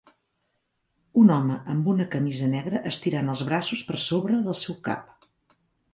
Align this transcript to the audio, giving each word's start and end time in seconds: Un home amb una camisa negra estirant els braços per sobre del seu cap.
Un 1.23 1.33
home 1.35 1.57
amb 1.75 1.91
una 1.93 2.07
camisa 2.15 2.49
negra 2.55 2.81
estirant 2.93 3.29
els 3.35 3.47
braços 3.51 3.87
per 3.91 4.03
sobre 4.07 4.41
del 4.49 4.59
seu 4.63 4.79
cap. 4.89 5.29